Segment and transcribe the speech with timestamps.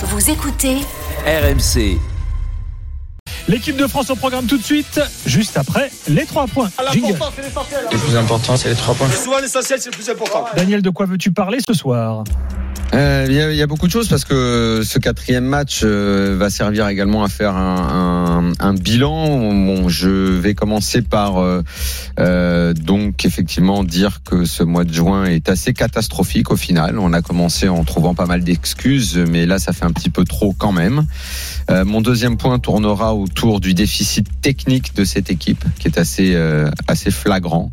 [0.00, 0.76] Vous écoutez
[1.26, 1.98] RMC.
[3.48, 6.70] L'équipe de France au programme tout de suite, juste après les trois points.
[6.92, 7.18] Jingle.
[7.90, 9.10] Le plus important, c'est les trois points.
[9.10, 10.44] Souvent, l'essentiel, c'est le plus important.
[10.54, 12.22] Daniel, de quoi veux-tu parler ce soir?
[12.94, 15.80] Euh, Il y, a- il y a beaucoup de choses parce que ce quatrième match
[15.84, 19.52] euh, va servir également à faire un, un- un bilan.
[19.52, 21.62] Bon, je vais commencer par euh,
[22.18, 26.98] euh, donc effectivement dire que ce mois de juin est assez catastrophique au final.
[26.98, 30.24] On a commencé en trouvant pas mal d'excuses, mais là ça fait un petit peu
[30.24, 31.04] trop quand même.
[31.70, 36.32] Euh, mon deuxième point tournera autour du déficit technique de cette équipe qui est assez
[36.34, 37.70] euh, assez flagrant.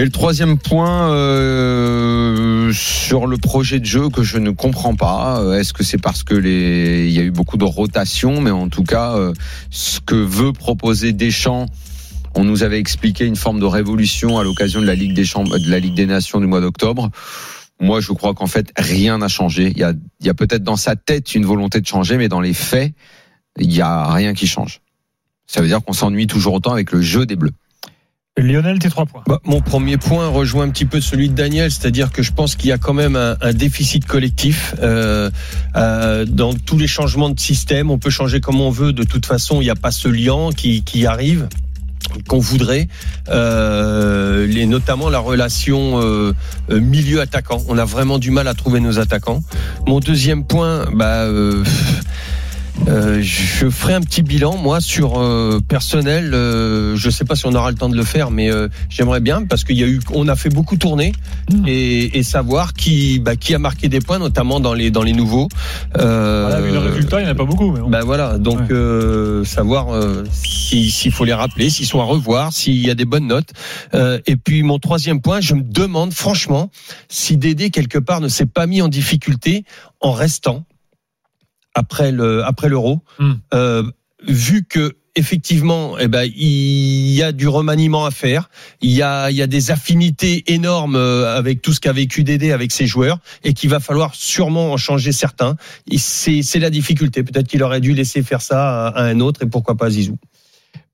[0.00, 5.40] Et le troisième point euh, sur le projet de jeu que je ne comprends pas.
[5.40, 8.52] Euh, Est-ce que c'est parce que les il y a eu beaucoup de rotation, mais
[8.52, 9.32] en tout cas euh,
[9.70, 11.66] ce que veut proposer Deschamps.
[12.36, 15.58] On nous avait expliqué une forme de révolution à l'occasion de la Ligue des Chambres,
[15.58, 17.10] de la Ligue des Nations du mois d'octobre.
[17.80, 19.72] Moi, je crois qu'en fait, rien n'a changé.
[19.74, 22.28] Il y a, il y a peut-être dans sa tête une volonté de changer, mais
[22.28, 22.92] dans les faits,
[23.58, 24.80] il y a rien qui change.
[25.48, 27.50] Ça veut dire qu'on s'ennuie toujours autant avec le jeu des Bleus.
[28.40, 29.22] Lionel, tes trois points.
[29.26, 32.54] Bah, mon premier point rejoint un petit peu celui de Daniel, c'est-à-dire que je pense
[32.54, 35.30] qu'il y a quand même un, un déficit collectif euh,
[35.76, 37.90] euh, dans tous les changements de système.
[37.90, 40.50] On peut changer comme on veut, de toute façon, il n'y a pas ce lien
[40.56, 41.48] qui, qui arrive
[42.26, 42.88] qu'on voudrait,
[43.28, 46.32] euh, les, notamment la relation euh,
[46.70, 47.62] euh, milieu-attaquant.
[47.68, 49.42] On a vraiment du mal à trouver nos attaquants.
[49.86, 51.64] Mon deuxième point, bah, euh,
[52.86, 56.32] euh, je ferai un petit bilan moi sur euh, personnel.
[56.32, 59.20] Euh, je sais pas si on aura le temps de le faire, mais euh, j'aimerais
[59.20, 61.12] bien parce qu'il y a eu, on a fait beaucoup tourner
[61.50, 61.64] Mm.
[61.66, 65.14] et, et savoir qui, bah, qui a marqué des points, notamment dans les dans les
[65.14, 65.48] nouveaux.
[65.98, 67.72] Euh, Voilà, vu le résultat, il n'y en a pas beaucoup.
[67.72, 67.88] Mais bon.
[67.88, 68.66] ben voilà, donc Ouais.
[68.72, 72.94] euh, savoir euh, si- s'il faut les rappeler, s'ils sont à revoir, s'il y a
[72.94, 73.50] des bonnes notes.
[73.94, 76.70] Euh, et puis mon troisième point, je me demande franchement
[77.08, 79.64] si Dédé quelque part ne s'est pas mis en difficulté
[80.00, 80.64] en restant
[81.74, 83.34] après le après l'euro, Hmm.
[83.54, 83.82] Euh,
[84.26, 88.50] vu que effectivement, eh ben il y a du remaniement à faire,
[88.80, 92.22] il y a il y a des affinités énormes euh, avec tout ce qu'a vécu
[92.24, 95.56] Dédé avec ses joueurs et qu'il va falloir sûrement en changer certains.
[95.96, 97.22] C'est c'est la difficulté.
[97.24, 100.18] Peut-être qu'il aurait dû laisser faire ça à, à un autre et pourquoi pas Zizou.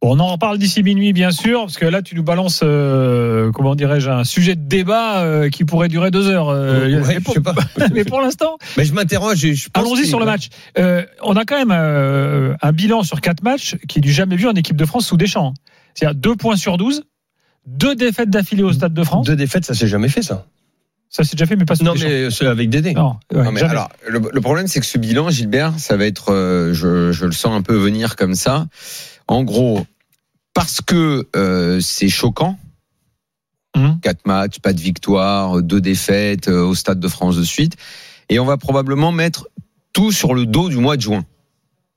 [0.03, 3.50] Bon, on en reparle d'ici minuit, bien sûr, parce que là, tu nous balances, euh,
[3.53, 6.49] comment dirais-je, un sujet de débat euh, qui pourrait durer deux heures.
[6.50, 7.55] euh, Ouais, mais, je pour, sais pas.
[7.94, 9.47] mais pour l'instant, Mais je m'interroge.
[9.72, 10.49] allons-y sur le match.
[10.78, 14.37] Euh, on a quand même euh, un bilan sur quatre matchs qui est du jamais
[14.37, 15.54] vu en équipe de France sous Deschamps.
[15.94, 17.04] C'est-à-dire deux points sur 12,
[17.66, 19.27] deux défaites d'affilée au Stade de France.
[19.27, 20.44] Deux défaites, ça s'est jamais fait ça.
[21.09, 22.93] Ça, c'est déjà fait, mais pas sous Non mais c'est avec Dédé.
[22.93, 26.06] Non, ouais, Non, mais alors, le, le problème, c'est que ce bilan, Gilbert, ça va
[26.06, 28.66] être, euh, je, je le sens un peu venir comme ça.
[29.26, 29.86] En gros,
[30.54, 32.58] parce que euh, c'est choquant.
[33.76, 33.98] Mhm.
[34.00, 37.76] Quatre matchs, pas de victoire, deux défaites euh, au Stade de France de suite,
[38.28, 39.48] et on va probablement mettre
[39.92, 41.24] tout sur le dos du mois de juin.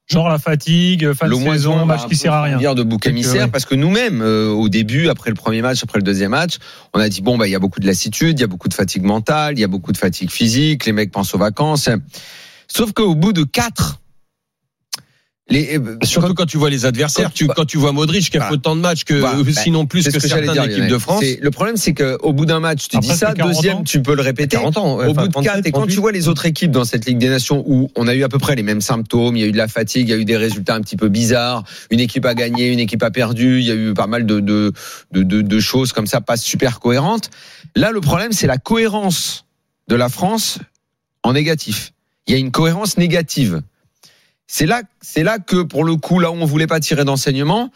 [0.07, 2.43] Genre la fatigue, fin de le mois de saison, juin, match un qui sert à
[2.43, 2.73] rien.
[2.73, 3.51] de bouc émissaire ouais.
[3.51, 6.59] parce que nous-mêmes, euh, au début, après le premier match, après le deuxième match,
[6.94, 8.69] on a dit bon bah il y a beaucoup de lassitude, il y a beaucoup
[8.69, 11.89] de fatigue mentale, il y a beaucoup de fatigue physique, les mecs pensent aux vacances.
[12.69, 13.99] Sauf qu'au bout de quatre,
[15.50, 18.35] les euh, Surtout quand tu vois les adversaires, quand- tu, quand tu vois Modric qui
[18.35, 18.50] a Voilà.
[18.50, 19.38] fait autant de matchs que Voilà.
[19.40, 20.88] euh, sinon plus que, que d'équipe Lionel.
[20.90, 21.24] de France.
[21.41, 23.84] Le problème, c'est qu'au bout d'un match, tu Après, dis ça, c'est 40 deuxième, ans.
[23.84, 24.57] tu peux le répéter.
[24.57, 24.97] 40 ans.
[24.97, 25.94] ouais, Au enfin, bout de 37, 4, et quand 38.
[25.96, 28.30] tu vois les autres équipes dans cette Ligue des Nations où on a eu à
[28.30, 30.18] peu près les mêmes symptômes, il y a eu de la fatigue, il y a
[30.18, 33.59] eu des résultats un petit peu bizarres, une équipe a gagné, une équipe a perdu,
[33.62, 34.74] il y a eu pas mal de, de,
[35.13, 37.30] de, de, de choses comme ça, pas super cohérentes.
[37.75, 39.46] Là, le problème, c'est la cohérence
[39.88, 40.59] de la France
[41.24, 41.94] en négatif.
[42.28, 43.62] Il y a une cohérence négative.
[44.47, 47.72] C'est là, c'est là que, pour le coup, là où on voulait pas tirer d'enseignement,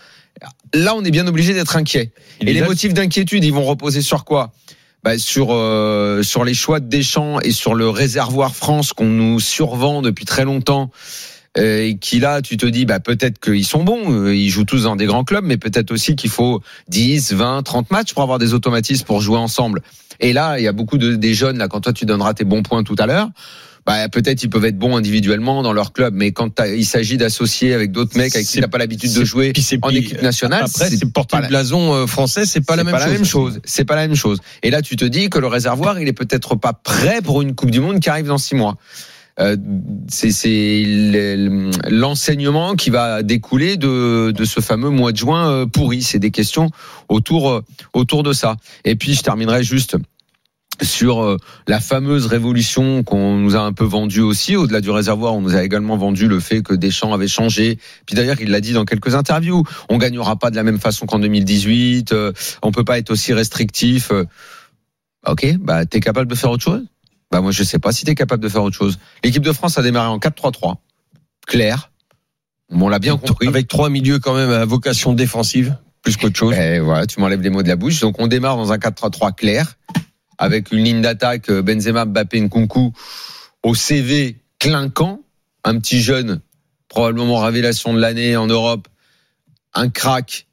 [0.73, 2.11] là, on est bien obligé d'être inquiet.
[2.39, 4.51] Et est les motifs d'inquiétude, ils vont reposer sur quoi?
[5.03, 9.39] Bah, sur euh, sur les choix de Deschamps et sur le réservoir France qu'on nous
[9.39, 10.91] survend depuis très longtemps.
[11.57, 14.63] euh, Et qui là, tu te dis, bah peut-être qu'ils sont bons, euh, ils jouent
[14.63, 18.21] tous dans des grands clubs, mais peut-être aussi qu'il faut 10, 20, 30 matchs pour
[18.21, 19.81] avoir des automatismes pour jouer ensemble.
[20.19, 22.45] Et là, il y a beaucoup de des jeunes là, quand toi tu donneras tes
[22.45, 23.29] bons points tout à l'heure,
[23.85, 27.73] bah peut-être ils peuvent être bons individuellement dans leur club, mais quand il s'agit d'associer
[27.73, 31.11] avec d'autres mecs avec qui t'as pas l'habitude de jouer en équipe nationale, Après, c'est
[31.11, 33.07] porter le la- blason euh, français, c'est pas la même pas chose.
[33.07, 33.59] la même chose.
[33.65, 34.39] C'est pas la même chose.
[34.61, 37.55] Et là, tu te dis que le réservoir, il est peut-être pas prêt pour une
[37.55, 38.77] Coupe du Monde qui arrive dans six mois.
[39.39, 39.55] Euh,
[40.09, 45.65] c'est c'est le- l'enseignement qui va découler de, de ce fameux mois de juin euh,
[45.65, 46.03] pourri.
[46.03, 46.69] C'est des questions
[47.09, 47.61] autour euh,
[47.93, 48.57] autour de ça.
[48.83, 49.95] Et puis je terminerai juste
[50.81, 51.37] sur euh,
[51.67, 54.55] la fameuse révolution qu'on nous a un peu vendue aussi.
[54.55, 57.77] Au-delà du réservoir, on nous a également vendu le fait que Deschamps avait changé.
[58.05, 59.63] Puis d'ailleurs, il l'a dit dans quelques interviews.
[59.89, 62.11] On gagnera pas de la même façon qu'en 2018.
[62.13, 62.31] euh,
[62.63, 64.11] on peut pas être aussi restrictif.
[64.11, 64.25] euh.
[65.27, 66.83] Ok, bah t'es capable de faire autre chose?
[67.31, 68.97] Bah moi je sais pas si tu es capable de faire autre chose.
[69.23, 70.75] L'équipe de France a démarré en 4-3-3.
[71.47, 71.91] Clair.
[72.71, 73.47] On l'a bien compris.
[73.47, 76.55] Avec trois milieux quand même à vocation défensive, plus qu'autre chose.
[76.55, 77.99] Et voilà, tu m'enlèves les mots de la bouche.
[77.99, 79.77] Donc on démarre dans un 4-3-3 clair,
[80.41, 82.91] avec une ligne d'attaque euh, Benzema, Mbappé, Nkunku
[83.63, 85.21] au CV clinquant,
[85.63, 86.41] un petit jeune,
[86.89, 88.87] probablement révélation de l'année en Europe,
[89.75, 90.47] un crack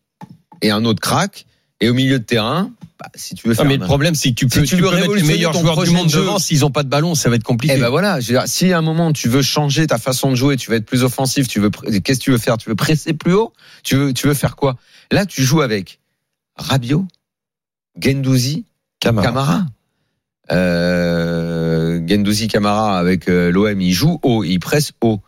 [0.63, 1.47] et un autre crack.
[1.81, 2.71] Et au milieu de terrain,
[3.01, 4.67] bah, si tu veux Non, faire mais un- le problème, c'est que tu peux, tu
[4.67, 6.21] tu veux peux mettre les meilleurs joueurs du monde jeu.
[6.21, 6.39] devant.
[6.39, 7.75] S'ils ont pas de ballon, ça va être compliqué.
[7.77, 10.31] Eh ben voilà, je veux dire, si à un moment tu veux changer ta façon
[10.31, 12.59] de jouer, tu veux être plus offensif, tu veux qu'est-ce que tu veux faire?
[12.59, 13.53] Tu veux presser plus haut?
[13.85, 14.77] Tu veux tu veux faire quoi?
[15.13, 16.01] Là, tu joues avec
[16.57, 17.07] Rabiot,
[18.01, 18.65] Gendouzi,
[19.01, 19.27] Camara.
[19.29, 19.67] Camara.
[20.51, 25.21] Euh, Gendouzi, Camara avec euh, l'OM, il joue haut, il presse haut.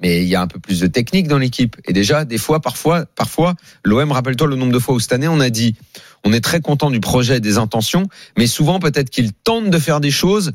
[0.00, 1.76] Mais il y a un peu plus de technique dans l'équipe.
[1.86, 5.26] Et déjà, des fois, parfois, parfois, l'OM, rappelle-toi le nombre de fois où cette année
[5.26, 5.74] on a dit,
[6.24, 9.78] on est très content du projet, et des intentions, mais souvent peut-être qu'ils tentent de
[9.78, 10.52] faire des choses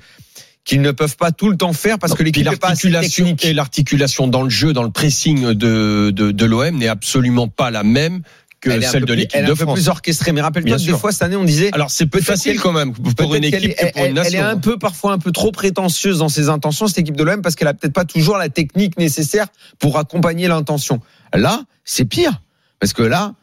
[0.64, 4.28] qu'ils ne peuvent pas tout le temps faire parce Non, que l'équipe l'articulation et l'articulation
[4.28, 8.22] dans le jeu, dans le pressing de, de, de l'OM n'est absolument pas la même
[8.64, 9.76] que celle peu de l'équipe elle est de un peu France.
[9.80, 10.32] plus orchestrée.
[10.32, 12.72] Mais rappelle-toi Bien que des fois cette année on disait Alors c'est Peut-être facile quand
[12.72, 14.46] même pour une équipe que pour une elle, elle est nation.
[14.46, 17.56] un peu parfois un peu trop prétentieuse dans ses intentions cette équipe de l'OM parce
[17.56, 19.48] qu'elle a peut-être pas toujours la technique nécessaire
[19.80, 21.00] pour accompagner l'intention.
[21.34, 22.42] Là, c'est pire
[22.80, 23.34] parce que là,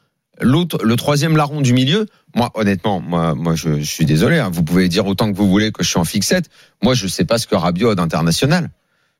[0.40, 2.06] l'autre, le troisième larron du milieu.
[2.34, 4.38] Moi, honnêtement, moi, moi, je, je suis désolé.
[4.38, 6.48] hein, vous pouvez dire autant que vous voulez que je suis en fixette.
[6.82, 8.70] Moi, je sais pas ce que Rabiot a d'international.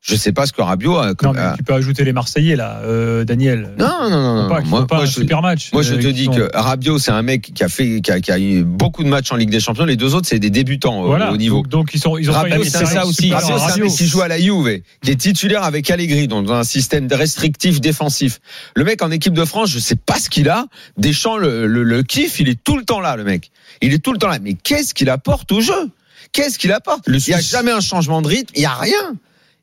[0.03, 1.09] Je sais pas ce que Rabiot a.
[1.23, 3.75] Non, mais tu peux ajouter les Marseillais, là, euh, Daniel.
[3.79, 4.49] non, non, non, non.
[4.49, 4.61] Pas.
[4.63, 5.71] Moi, pas moi, un je- super match.
[5.75, 8.11] Moi, je euh, te dis sont- que Rabiot, c'est un mec qui a fait, qui
[8.11, 9.85] a, qui a eu beaucoup de matchs en Ligue des Champions.
[9.85, 11.31] Les deux autres, c'est des débutants au- Voilà.
[11.31, 11.57] au niveau.
[11.57, 13.31] Donc, donc, ils sont, ils ont Rabiot, c'est ça aussi.
[13.31, 13.85] Rabiot, c'est un Rabiot.
[13.85, 17.83] mec qui joue à la Juve, qui est titulaire avec Allegri dans un système restrictif
[17.83, 18.41] défensif.
[18.75, 20.65] Le mec en équipe de France, je sais pas ce qu'il a.
[20.97, 23.51] Deschamps le, le, le kiffe, il est tout le temps là, le mec.
[23.83, 24.39] Il est tout le temps là.
[24.41, 25.91] Mais qu'est-ce qu'il apporte au jeu?
[26.33, 27.05] Qu'est-ce qu'il apporte?
[27.07, 28.53] Il y a jamais un changement de rythme.
[28.57, 28.95] Il y a rien.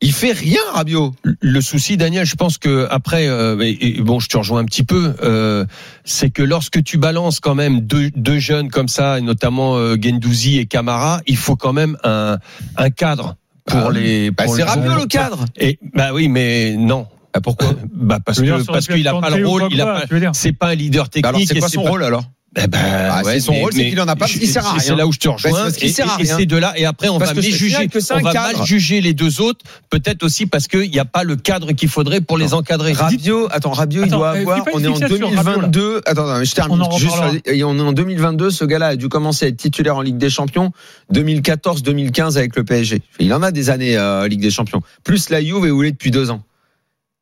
[0.01, 1.15] Il fait rien, Rabiot.
[1.23, 4.65] Le souci, Daniel, je pense que après, euh, et, et bon, je te rejoins un
[4.65, 5.65] petit peu, euh,
[6.05, 9.95] c'est que lorsque tu balances quand même deux, deux jeunes comme ça, et notamment euh,
[9.99, 12.37] Gendouzi et Camara, il faut quand même un,
[12.75, 14.29] un cadre pour Ah, les.
[14.29, 15.45] Bah, c'est Rabiot le cadre.
[15.57, 17.07] Et bah oui, mais non.
[17.33, 17.73] Bah, pourquoi?
[17.91, 20.03] Bah parce que parce qu'il a pas le rôle, il a pas.
[20.33, 21.23] C'est pas un leader technique.
[21.23, 22.23] Bah, Alors, c'est quoi son pas- rôle alors?
[22.59, 24.69] Eh ben, Ah, c'est son rôle, c'est qu'il en a pas, parce qu'il sert à
[24.69, 24.79] c'est- rien.
[24.81, 25.61] C'est là où je te c'est rejoins.
[25.63, 26.37] parce qu'il et, sert à et- et rien.
[26.37, 26.73] c'est de là.
[26.75, 27.87] Et après, on Parce va je juger.
[27.87, 28.57] que On va cadre.
[28.57, 29.63] mal juger les deux autres.
[29.91, 32.93] Peut-être aussi parce qu'il n'y a pas le cadre qu'il faudrait pour les encadrer.
[32.93, 34.65] Rabiot, attends, Rabiot, il doit euh, avoir.
[34.73, 35.67] On est en fixette sur Rabiot, là.
[35.67, 36.01] 2022.
[36.05, 36.81] Attends, attends, je termine.
[36.81, 37.13] On en Juste,
[37.45, 38.49] et on est en 2022.
[38.49, 40.71] Ce gars-là a dû commencer à être titulaire en Ligue des Champions
[41.13, 43.01] 2014-2015 avec le PSG.
[43.19, 44.81] Il en a des années euh, Ligue des Champions.
[45.03, 46.41] Plus la Juve et où il est depuis deux ans.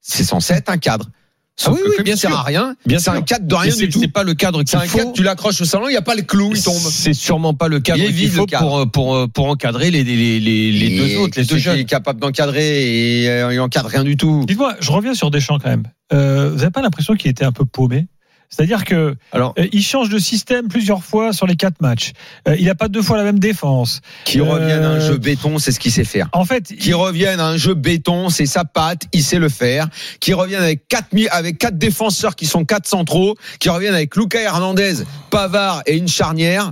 [0.01, 1.09] C'est censé être un cadre.
[1.57, 2.39] Sauf Ah oui, que oui, bien il sert sûr.
[2.39, 2.75] à rien.
[2.85, 3.13] Bien C'est sûr.
[3.13, 3.99] un cadre de rien c'est du tout.
[4.01, 4.97] c'est pas le cadre C'est qu'il un faut.
[4.97, 6.75] cadre, tu l'accroches au salon, il n'y a pas le clou, il tombe.
[6.75, 8.85] C'est sûrement pas le cadre qu'il vide, faut le cadre.
[8.85, 11.77] pour, pour, pour encadrer les, les, les, les deux autres, les deux Il jeunes.
[11.79, 14.43] est capable d'encadrer et euh, il encadre rien du tout.
[14.47, 15.83] Dites-moi, je reviens sur Deschamps quand même.
[16.13, 18.07] Euh, vous n'avez pas l'impression qu'il était un peu paumé?
[18.55, 22.13] C'est-à-dire que Alors, euh, il change de système plusieurs fois sur les quatre matchs.
[22.47, 23.99] Euh, il n'a pas deux fois la même défense.
[24.23, 26.29] Qui Euh, revienne à un jeu béton, c'est ce qu'il sait faire.
[26.31, 29.89] En fait, qui reviennent à un jeu béton, c'est sa patte, il sait le faire.
[30.21, 34.39] Qui reviennent avec quatre avec quatre défenseurs qui sont quatre centraux, qui reviennent avec Lucas
[34.41, 36.71] Hernandez, Pavard et une charnière,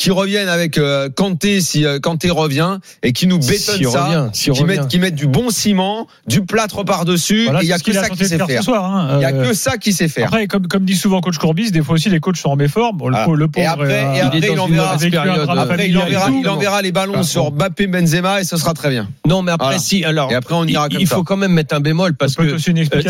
[0.00, 4.04] qui reviennent avec euh, Kanté si euh, Kanté revient et qui nous bétonnent s'il ça,
[4.06, 7.44] revient, qui mettent qui mettent du bon ciment, du plâtre par dessus.
[7.44, 8.84] voilà, et il y a que ça de sait faire soir.
[8.86, 9.18] hein.
[9.18, 10.28] Il y a Euh, que ça qu'il sait faire.
[10.28, 12.96] Après, comme, comme dit souvent coach Courbis, des fois aussi les coachs sont en méforme.
[12.96, 13.24] Bon, le, Ah.
[13.26, 16.92] pauvre- le pauvre, Et après, euh, et après, il il enverra, après, il il les
[16.92, 17.52] ballons sur.
[17.52, 19.06] Mbappé, Benzema et ce sera très bien.
[19.26, 19.78] non, mais après, Voilà.
[19.80, 20.32] si, alors.
[20.32, 22.56] Et après, on ira il, comme il faut quand même mettre un bémol parce que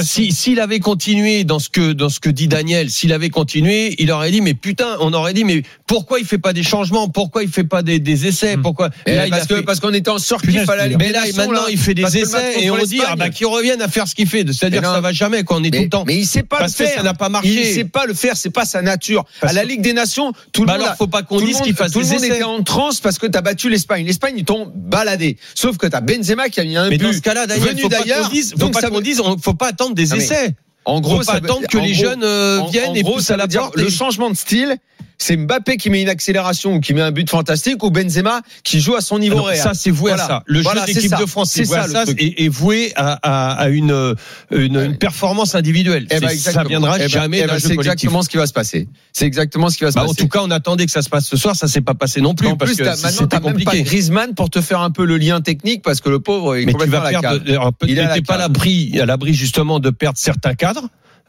[0.03, 3.95] si s'il avait continué dans ce que dans ce que dit Daniel, s'il avait continué,
[4.03, 6.80] il aurait dit mais putain, on aurait dit mais pourquoi il fait pas des changements,
[7.13, 8.63] pourquoi il fait pas des, des essais, Hmm.
[8.63, 10.89] pourquoi Et Là, il parce a que fait- parce qu'on était en Punaise, à la
[10.89, 11.67] Ligue mais là maintenant là.
[11.71, 14.15] il fait des le essais et on dit ah bah qu'il revienne à faire ce
[14.15, 16.05] qu'il fait, c'est-à-dire Mais que ça va jamais quand on est tout mais, le temps.
[16.07, 16.99] mais il sait pas Parce le que faire.
[16.99, 17.73] ça n'a pas Il marché.
[17.75, 19.25] sait pas le faire, c'est pas sa nature.
[19.41, 20.83] Parce à la Ligue des Nations, tout le Bah monde.
[20.85, 23.01] alors faut pas qu'on tout le dise qu'il fasse tout le monde était en transe
[23.01, 24.07] parce que t'as battu l'Espagne.
[24.07, 25.37] L'Espagne, ils t'ont baladé.
[25.55, 27.07] Sauf que t'as Benzema qui a mis un Mais but.
[27.07, 28.31] dans ce cas-là, pas d'ailleurs.
[28.31, 30.55] qu'on Donc pas ça qu'on dise, faut pas attendre des mais essais.
[30.91, 33.15] En gros, ça attendre que en les gros- jeunes euh, en- viennent en et gros,
[33.15, 33.77] poussent ça à la porte.
[33.77, 34.77] le et- changement de style.
[35.23, 38.81] C'est Mbappé qui met une accélération ou qui met un but fantastique ou Benzema qui
[38.81, 39.61] joue à son niveau Alors, réel.
[39.63, 40.25] ça, c'est voué Voilà.
[40.25, 40.43] à ça.
[40.47, 44.15] Le jeu d'équipe de France, c'est ça, ça, et, et voué à, à, à une,
[44.51, 46.07] une, une performance individuelle.
[46.11, 48.55] Eh ben, C'est- ça viendra Eh ben, jamais jeu C'est exactement ce qui va se
[48.55, 48.89] passer.
[49.13, 50.17] C'est exactement ce qui va se Bah, en passer.
[50.23, 51.55] tout cas, on attendait que ça se passe ce soir.
[51.55, 52.49] Ça s'est pas passé non plus.
[52.49, 53.83] en parce plus, que c'était t'as même pas compliqué.
[53.83, 57.03] Griezmann pour te faire un peu le lien technique parce que le pauvre est complètement
[57.03, 58.39] à la Il T'es pas à cave.
[58.39, 60.80] l'abri, à l'abri justement de perdre certains cadres.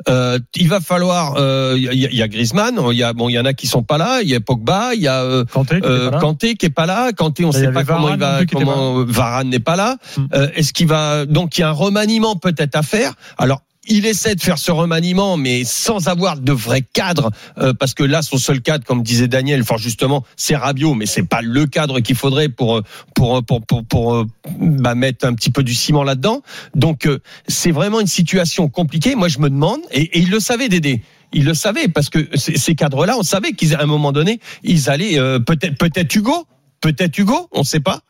[0.09, 1.35] Euh, il va falloir.
[1.37, 2.79] euh, Il y, a- il y a Griezmann.
[2.91, 4.21] Il y a bon, il y en a qui sont pas là.
[4.23, 4.95] Il y a Pogba.
[4.95, 6.19] Il y a euh, Kanté, qui euh, pas là.
[6.19, 7.11] Kanté qui est pas là.
[7.11, 8.39] Kanté, on y sait pas comment il va.
[8.51, 9.97] Comment Varane n'est pas là.
[10.17, 10.21] Mm.
[10.33, 13.13] Euh, Est-ce qu'il va Donc il y a un remaniement peut-être à faire.
[13.37, 13.61] Alors.
[13.87, 18.03] Il essaie de faire ce remaniement, mais sans avoir de vrai cadre, euh, parce que
[18.03, 21.65] là, son seul cadre, comme disait Daniel, fort justement, c'est Rabiot, mais c'est pas le
[21.65, 22.81] cadre qu'il faudrait pour euh,
[23.15, 24.27] pour pour pour, pour, euh,
[24.59, 26.41] bah, mettre un petit peu du ciment là-dedans.
[26.75, 29.15] Donc euh, c'est vraiment une situation compliquée.
[29.15, 31.01] Moi, je me demande, et, et il le savait, Dédé.
[31.33, 34.89] Il le savait parce que ces ces cadres-là, on savait qu'à un moment donné, ils
[34.89, 36.45] allaient euh, peut-être peut-être Hugo,
[36.81, 38.01] peut-être Hugo, on ne sait pas.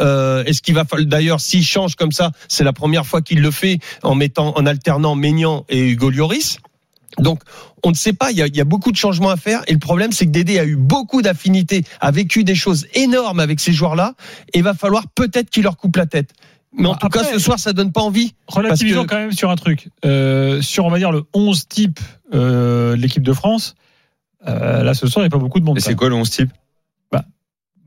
[0.00, 3.40] Euh, Est-ce qu'il va falloir d'ailleurs s'il change comme ça, c'est la première fois qu'il
[3.42, 6.58] le fait en mettant en alternant Maignan et Hugo Lloris.
[7.18, 7.42] Donc,
[7.82, 8.30] on ne sait pas.
[8.30, 9.62] Il y, a, il y a beaucoup de changements à faire.
[9.66, 13.40] Et le problème, c'est que Dédé a eu beaucoup d'affinités, a vécu des choses énormes
[13.40, 14.14] avec ces joueurs-là.
[14.54, 16.30] Et il va falloir peut-être qu'il leur coupe la tête.
[16.72, 18.34] Mais en Bon, tout cas, ce soir, ça donne pas envie.
[18.46, 19.88] Relativisons que- quand même sur un truc.
[20.04, 21.98] Euh, sur, on va dire, le 11 type
[22.32, 23.74] euh, de l'équipe de France,
[24.46, 25.74] euh, là, ce soir, il n'y a pas beaucoup de monde.
[25.74, 26.50] Mais quand c'est quoi le 11 type?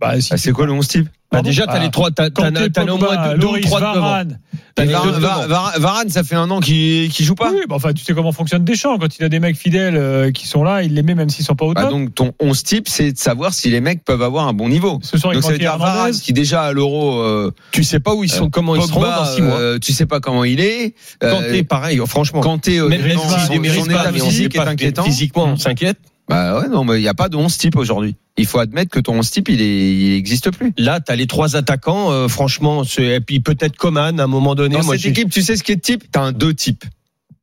[0.03, 1.79] Bah, si Ah, C'est quoi le 11 type Bah, déjà, t'as Ah.
[1.79, 3.79] les trois, t'as, t'as, Kanté, t'as au moins deux, ou trois.
[3.79, 4.39] Varane.
[4.75, 5.27] T'as les Varane, deux de devant.
[5.33, 7.49] Varane, Varane- Varane, ça fait un an qu'il qu'il joue pas.
[7.51, 8.99] Oui, bah, enfin, tu sais comment fonctionne Deschamps.
[8.99, 11.43] Quand il a des mecs fidèles euh, qui sont là, il les met même s'ils
[11.45, 11.89] sont pas au Bah, top.
[11.91, 14.99] donc ton 11 type, c'est de savoir si les mecs peuvent avoir un bon niveau.
[15.01, 16.19] Ce soir, Donc ça veut dire Varane Hernandez.
[16.19, 19.25] qui déjà à l'Euro, euh, Tu sais pas où ils sont, comment ils seront dans
[19.25, 19.57] six mois.
[19.59, 20.93] euh, tu sais pas comment il est.
[21.23, 22.41] Euh, Kanté, pareil, franchement.
[22.41, 25.03] Kanté, euh, Même son- état physique est inquiétant.
[25.03, 25.97] Physiquement, on s'inquiète.
[26.29, 28.15] Bah ouais, non, mais il n'y a pas de 11 type aujourd'hui.
[28.37, 30.73] Il faut admettre que ton 11 type, il, est, il existe plus.
[30.77, 34.75] Là, t'as les trois attaquants, euh, franchement, et puis peut-être Coman à un moment donné.
[34.77, 36.05] Dans moi, cette équipe, tu sais ce qui est de type?
[36.11, 36.85] T'as un deux types.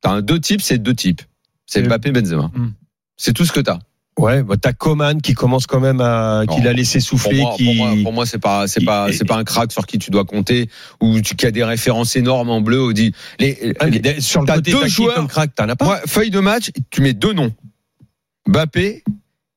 [0.01, 1.21] T'as un deux types, c'est deux types.
[1.67, 2.49] C'est Mbappé, Benzema.
[2.55, 2.71] Hmm.
[3.17, 3.79] C'est tout ce que t'as.
[4.19, 6.69] Ouais, bah, t'as Coman qui commence quand même à, qu'il Non.
[6.69, 7.63] a laissé Pour souffler, moi, qui.
[7.65, 9.99] pour moi, pour moi, c'est pas, c'est qui- pas, c'est pas un crack sur qui
[9.99, 10.69] tu dois compter
[10.99, 12.83] ou tu, qui a des références énormes en bleu.
[12.83, 15.15] Ou dit, les, Ah, les- sur le côté deux joueurs.
[15.15, 15.85] comme crack, t'en as pas?
[15.85, 17.53] moi, feuille de match, tu mets deux noms.
[18.51, 19.03] Mbappé,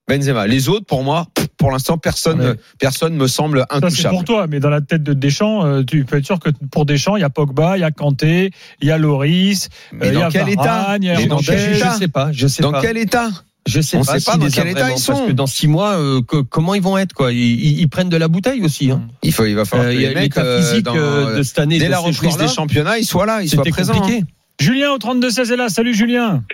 [0.09, 0.47] Benzema.
[0.47, 2.55] Les autres, pour moi, pour l'instant, personne, Ouais.
[2.79, 4.15] personne me semble Ça, c'est intouchable.
[4.15, 6.85] pour toi, mais dans la tête de Deschamps, euh, tu peux être sûr que pour
[6.87, 10.09] Deschamps, il y a Pogba, il y a Kanté, il y a Loris, Mais euh,
[10.11, 10.97] il y dans a quel état
[11.29, 12.83] dans je, quel état je sais pas, je sais Dans pas.
[12.83, 13.31] quel état
[13.67, 15.13] Je sais On pas, sait pas dans quel état vraiment, ils sont.
[15.15, 17.33] Parce que dans six mois, euh, que- comment ils vont être quoi?
[17.33, 18.91] Ils, ils- ils prennent de la bouteille aussi.
[18.91, 19.09] Hein.
[19.23, 20.85] Il faut, il va falloir Euh, que il y a les mecs, l'état euh, physique
[20.85, 23.65] dans- de cette année, dès de la reprise des championnats, ils soient là, ils soient
[23.65, 23.95] présents.
[23.95, 24.23] compliqué.
[24.61, 25.69] Julien au 32-16 est là.
[25.71, 26.45] Salut Julien.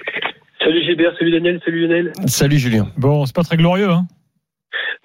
[0.62, 2.12] Salut Gilbert, salut Daniel, salut Lionel.
[2.26, 2.86] Salut Julien.
[2.98, 3.88] Bon, c'est pas très glorieux.
[3.88, 4.02] Hein.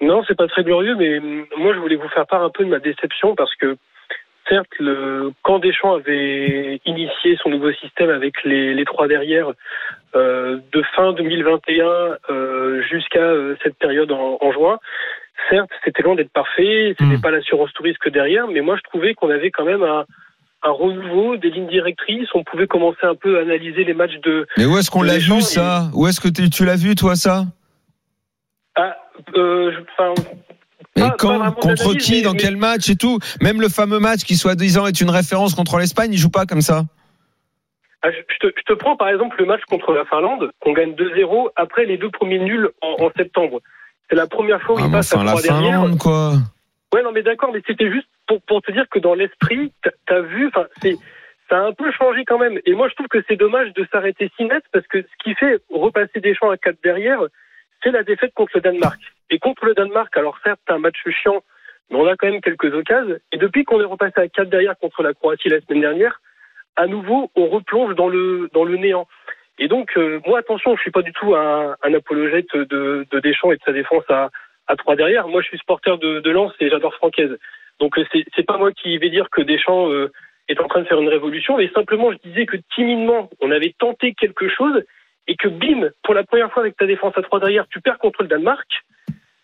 [0.00, 2.64] Non, c'est pas très glorieux, mais hum, moi je voulais vous faire part un peu
[2.64, 3.76] de ma déception parce que
[4.48, 9.50] certes, le, quand Deschamps avait initié son nouveau système avec les, les trois derrière
[10.14, 11.86] euh, de fin 2021
[12.30, 14.78] euh, jusqu'à euh, cette période en, en juin,
[15.50, 17.20] certes, c'était loin d'être parfait, c'était Mm.
[17.22, 20.04] pas l'assurance touriste que derrière, mais moi je trouvais qu'on avait quand même un,
[20.62, 24.46] un renouveau des lignes directrices, on pouvait commencer un peu à analyser les matchs de
[24.56, 25.90] Mais où est-ce qu'on l'a vu ça?
[25.94, 27.44] Où est-ce que tu, tu l'as vu toi ça?
[28.74, 28.96] Ah,
[29.36, 30.14] euh, enfin,
[30.94, 32.12] Pas- pas quand Contre qui?
[32.16, 33.18] mais- Dans mais- quel match et tout?
[33.40, 36.60] Même le fameux match qui soi-disant est une référence contre l'Espagne, il joue pas comme
[36.62, 36.84] ça?
[38.02, 40.92] Ah, je, te, je te prends par exemple le match contre la Finlande, qu'on gagne
[40.94, 43.60] 2-0 après les deux premiers nuls en, en septembre.
[44.08, 45.80] C'est la première fois où Ah, il mais passe enfin, à la trois derrière.
[45.80, 46.32] Finlande quoi.
[46.94, 49.72] Ouais, non, mais d'accord, mais c'était juste pour, pour te dire que dans l'esprit,
[50.06, 50.96] t'as- vu, enfin, c'est,
[51.48, 52.58] ça a un peu changé quand même.
[52.66, 55.34] Et moi, je trouve que c'est dommage de s'arrêter si net parce que ce qui
[55.34, 57.20] fait repasser des champs à 4 derrière,
[57.82, 59.00] c'est la défaite contre le Danemark.
[59.30, 61.42] Et contre le Danemark, alors certes, c'est un match chiant,
[61.90, 63.16] mais on a quand même quelques occasions.
[63.32, 66.20] Et depuis qu'on est repassé à 4 derrière contre la Croatie la semaine dernière,
[66.76, 69.06] à nouveau, on replonge dans le, dans le néant.
[69.58, 73.20] Et donc, euh, moi, attention, je suis pas du tout un, un apologète de, de
[73.20, 74.30] Deschamps et de sa défense à,
[74.66, 75.28] à trois derrière.
[75.28, 77.38] Moi, je suis supporter de, de Lens et j'adore Francaise.
[77.80, 78.04] Donc, euh,
[78.34, 80.10] c'est pas moi qui vais dire que Deschamps euh,
[80.48, 83.74] est en train de faire une révolution, mais simplement, je disais que timidement, on avait
[83.78, 84.82] tenté quelque chose
[85.28, 87.98] et que bim, pour la première fois avec ta défense à trois derrière, tu perds
[87.98, 88.66] contre le Danemark,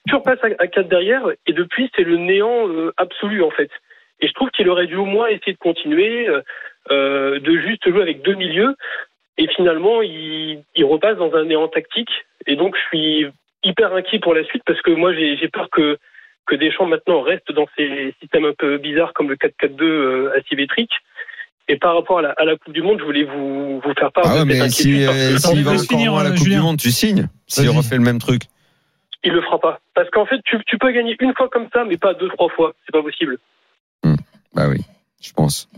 [0.06, 3.70] tu repasses à, à quatre derrière et depuis, c'est le néant euh, absolu en fait.
[4.20, 6.40] Et je trouve qu'il aurait dû au moins essayer de continuer, euh,
[6.90, 8.74] euh, de juste jouer avec deux milieux.
[9.36, 12.10] Et finalement, il, il repasse dans un néant tactique.
[12.46, 13.26] Et donc, je suis
[13.64, 15.98] hyper inquiet pour la suite parce que moi, j'ai peur que,
[16.46, 20.92] que Deschamps maintenant reste dans ces systèmes un peu bizarres comme le 4-4-2 euh, asymétrique.
[21.68, 24.10] Et par rapport à la, à la Coupe du Monde, je voulais vous, vous faire
[24.12, 26.56] part Ah ouais, de cette mais si, euh, va finir, loin à la Coupe Julien.
[26.58, 28.42] du Monde, tu signes S'il refait le même truc.
[29.22, 29.80] il le fera pas.
[29.94, 32.48] Parce qu'en fait, tu, tu peux gagner une fois comme ça, mais pas deux, trois
[32.48, 32.74] fois.
[32.84, 33.38] C'est pas possible.
[34.54, 34.80] Bah oui,
[35.22, 35.68] je pense.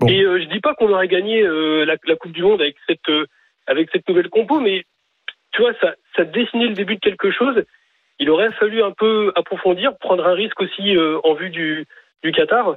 [0.00, 0.08] Bon.
[0.08, 2.76] Et euh, je dis pas qu'on aurait gagné euh, la, la Coupe du Monde avec
[2.88, 3.26] cette euh,
[3.66, 4.84] avec cette nouvelle compo, mais
[5.52, 7.62] tu vois, ça, ça dessinait le début de quelque chose.
[8.20, 11.86] Il aurait fallu un peu approfondir, prendre un risque aussi euh, en vue du,
[12.22, 12.76] du Qatar.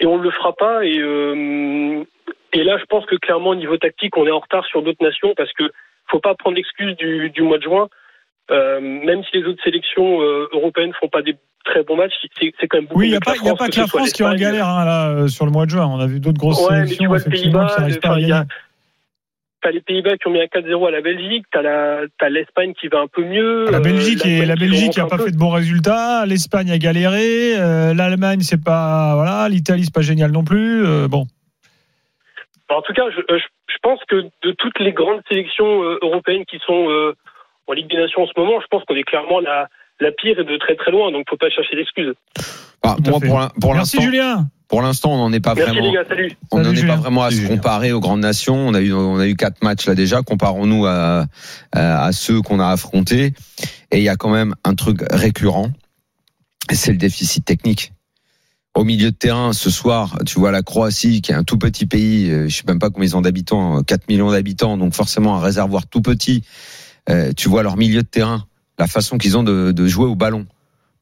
[0.00, 0.84] Et on ne le fera pas.
[0.86, 2.02] Et euh,
[2.54, 5.02] Et là, je pense que clairement, au niveau tactique, on est en retard sur d'autres
[5.04, 5.64] nations parce que
[6.10, 7.88] faut pas prendre l'excuse du, du mois de juin.
[8.50, 12.68] Euh, même si les autres sélections euh, européennes font pas des très bons matchs, c'est
[12.68, 14.22] quand même beaucoup Oui, il n'y a que pas, que la ce soit France qui
[14.22, 15.86] est en galère hein, là, euh, sur le mois de juin.
[15.86, 18.44] On a vu d'autres grosses Ouais, mais tu sélections vois le Pays-Bas, il y a-.
[19.62, 22.72] T'as les Pays-Bas qui ont mis un 4-0 à la Belgique, t'as la, t'as l'Espagne
[22.78, 23.70] qui va un peu mieux.
[23.70, 25.26] La euh, Belgique, et la qui Belgique un pas peu.
[25.26, 26.26] fait de bons résultats.
[26.26, 27.56] L'Espagne a galéré.
[27.56, 29.48] euh, L'Allemagne, c'est pas voilà.
[29.48, 30.84] L'Italie, c'est pas génial non plus.
[30.84, 31.26] euh, bon,
[32.70, 36.58] En tout cas, je, je, je pense que de toutes les grandes sélections européennes qui
[36.66, 37.14] sont euh,
[37.68, 39.68] en Ligue des Nations en ce moment, je pense qu'on est clairement la,
[40.00, 42.14] la pire et de très très loin, donc faut pas chercher d'excuses.
[42.82, 43.26] Ah, moi, fait.
[43.28, 44.36] pour pour merci l'instant, Julien.
[44.72, 45.86] Pour l'instant, on n'en est pas Merci vraiment.
[45.86, 46.32] les gars, salut.
[46.50, 48.56] On n'en est pas vraiment à se comparer aux grandes nations.
[48.56, 50.22] On a eu, on a eu quatre matchs là déjà.
[50.22, 51.26] Comparons-nous à,
[51.72, 53.34] à, à ceux qu'on a affrontés.
[53.90, 55.68] Et il y a quand même un truc récurrent.
[56.72, 57.92] C'est le déficit technique.
[58.74, 61.84] Au milieu de terrain, ce soir, tu vois la Croatie, qui est un tout petit
[61.84, 64.94] pays, euh, je sais même pas combien ils ont d'habitants, euh, 4 millions d'habitants, donc
[64.94, 66.44] forcément un réservoir tout petit.
[67.10, 68.46] Euh, tu vois leur milieu de terrain,
[68.78, 70.46] la façon qu'ils ont de, de jouer au ballon.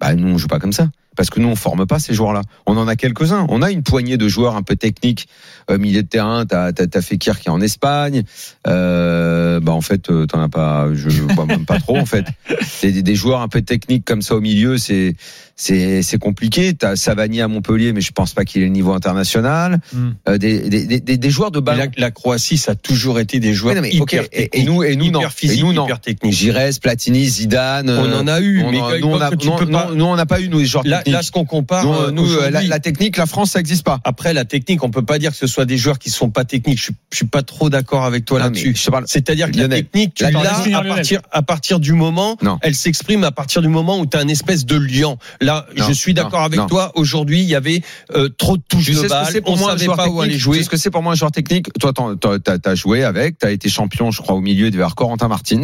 [0.00, 2.42] Bah nous on joue pas comme ça parce que nous on forme pas ces joueurs-là.
[2.66, 3.46] On en a quelques-uns.
[3.48, 5.28] On a une poignée de joueurs un peu techniques
[5.68, 6.46] au milieu de terrain.
[6.46, 8.22] T'as t'as, t'as Fekir qui est en Espagne.
[8.66, 10.88] Euh, bah en fait euh, t'en as pas.
[10.94, 12.24] Je je vois même pas trop en fait.
[12.82, 15.14] Des- des joueurs un peu techniques comme ça au milieu, c'est
[15.60, 16.72] c'est c'est compliqué.
[16.74, 19.80] T'as Savani à Montpellier, mais je pense pas qu'il ait le niveau international.
[19.92, 20.10] Hmm.
[20.28, 21.78] Euh, des, des, des, des joueurs de Mais ballon.
[21.96, 24.58] la, la Croatie, ça a toujours été des joueurs Oui, non, mais, hyper ok, et-
[24.60, 25.26] et nous- et nous, hyper non.
[25.26, 25.84] Et physiques, nous, non.
[25.84, 26.32] hyper techniques.
[26.32, 27.90] Giresse, Platini, Zidane.
[27.90, 30.16] On euh, en a eu, on mais nous, on a, non, pas- non, nous, on
[30.16, 31.14] n'a pas eu nous les joueurs Là, techniques.
[31.14, 34.00] là, ce qu'on compare, Nous, euh, nous, euh, la, technique, la France, ça n'existe pas.
[34.04, 36.44] Après, la technique, on peut pas dire que ce soit des joueurs qui sont pas
[36.44, 36.78] techniques.
[36.78, 38.74] Je suis, je suis pas trop d'accord avec toi mais là-dessus.
[39.06, 43.24] C'est-à-dire que la technique, tu la- l'as à partir, à partir du moment, elle s'exprime
[43.24, 45.18] à partir du moment où tu as une espèce de lion.
[45.50, 46.66] Là, Non, je suis d'accord avec non.
[46.66, 46.92] toi.
[46.94, 47.82] Aujourd'hui, il y avait
[48.14, 49.28] euh, trop de touches Tu sais de ce que balle.
[49.32, 50.38] c'est pour On moi un savait joueur pas où aller technique.
[50.38, 50.56] Tu jouer.
[50.58, 51.66] sais ce que c'est pour moi un joueur technique.
[51.80, 55.62] Toi, t'as joué avec, t'as été champion, je crois, au milieu vers Corentin Martins.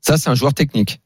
[0.00, 1.00] Ça, c'est un joueur technique.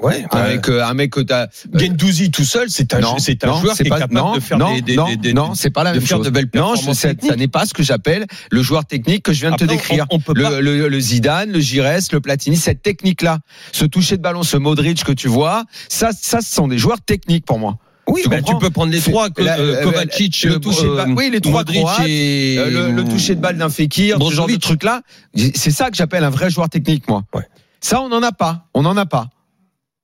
[0.00, 1.48] Ouais, Avec euh, un mec que t'as.
[1.74, 4.34] Gendouzi tout seul, c'est un, c'est un non, joueur c'est qui est pas- capable non,
[4.36, 6.26] de faire non, des, des, des- des- non, c'est pas la de même faire chose.
[6.26, 7.30] de belles non, je- performances techniques.
[7.30, 9.74] ça n'est pas ce que j'appelle le joueur technique que je viens de te Après,
[9.74, 10.06] on- décrire.
[10.10, 13.40] on peut pas- le, le, le Zidane, le Giresse, le Platini, cette technique-là,
[13.72, 17.00] ce toucher de ballon, ce Modric que tu vois, ça, ça, ce sont des joueurs
[17.00, 17.78] techniques pour moi.
[18.06, 20.94] Oui, Tu bah, tu peux prendre les trois, la- euh, Kovacic, le euh, toucher de
[20.94, 24.14] balle- euh, oui, les trois Croates, et Euh, le, le toucher de balle d'un Fekir,
[24.14, 24.62] ce genre de Brozovic.
[24.62, 25.02] truc-là,
[25.56, 27.24] c'est ça que j'appelle un vrai joueur technique, moi.
[27.34, 27.42] Ouais.
[27.80, 28.66] Ça, on n'en a pas.
[28.74, 29.28] On n'en a pas.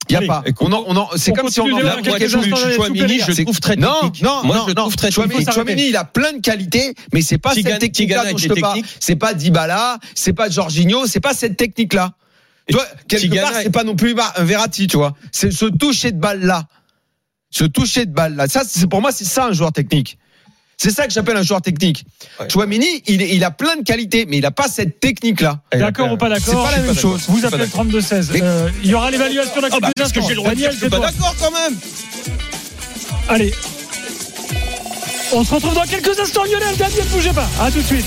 [0.07, 0.43] Il y a Allez, pas.
[0.59, 3.59] On en, on en, c'est comme si on en a quelques instants Chouamini, je trouve
[3.59, 4.21] très non, technique.
[4.21, 4.81] non, Moi, non, je le non.
[4.83, 5.53] trouve très Chouamini, technique.
[5.55, 8.59] Chouamini, il a plein de qualités, mais c'est pas Tigana- cette technique-là dont je te
[8.59, 8.81] parle.
[8.99, 12.13] C'est pas Dybala, c'est pas Jorginho, c'est pas cette technique-là.
[12.69, 15.15] Toi, quelque Tigana part, est- c'est pas non plus un Verratti, tu vois.
[15.31, 16.65] C'est ce toucher de balle-là.
[17.49, 18.47] Ce toucher de balle-là.
[18.47, 20.19] Ça, c'est, pour moi, c'est ça un joueur technique.
[20.77, 22.05] C'est ça que j'appelle un joueur technique.
[22.39, 22.47] Ouais.
[22.49, 25.61] Chouamini, il, il a plein de qualités, mais il a pas cette technique-là.
[25.73, 27.23] D'accord ou pas d'accord C'est pas la même pas chose.
[27.29, 28.29] Vous appelez pas le 32-16.
[28.33, 30.27] Mais- Euh, il y aura l'évaluation dans Ah bah, parce que instants.
[30.27, 31.77] j'ai le droit de dire Daniel, que je suis pas d'accord quand même.
[33.29, 33.53] Allez.
[35.33, 36.75] On se retrouve dans quelques instants, Lionel.
[36.77, 37.47] Daniel, ne bougez pas.
[37.59, 38.05] À tout de suite.